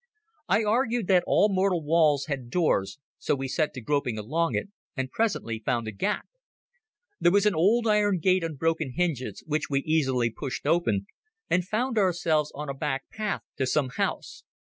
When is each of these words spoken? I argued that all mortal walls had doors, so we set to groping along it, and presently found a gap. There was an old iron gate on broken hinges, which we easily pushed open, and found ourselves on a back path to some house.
I 0.47 0.63
argued 0.63 1.05
that 1.09 1.23
all 1.27 1.47
mortal 1.53 1.83
walls 1.83 2.25
had 2.25 2.49
doors, 2.49 2.97
so 3.19 3.35
we 3.35 3.47
set 3.47 3.71
to 3.75 3.81
groping 3.81 4.17
along 4.17 4.55
it, 4.55 4.69
and 4.97 5.11
presently 5.11 5.59
found 5.59 5.87
a 5.87 5.91
gap. 5.91 6.25
There 7.19 7.31
was 7.31 7.45
an 7.45 7.53
old 7.53 7.85
iron 7.85 8.17
gate 8.17 8.43
on 8.43 8.55
broken 8.55 8.93
hinges, 8.93 9.43
which 9.45 9.69
we 9.69 9.81
easily 9.81 10.31
pushed 10.31 10.65
open, 10.65 11.05
and 11.51 11.63
found 11.67 11.99
ourselves 11.99 12.51
on 12.55 12.67
a 12.67 12.73
back 12.73 13.11
path 13.11 13.43
to 13.57 13.67
some 13.67 13.89
house. 13.89 14.43